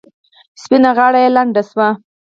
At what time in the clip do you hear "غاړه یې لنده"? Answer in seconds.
0.97-1.61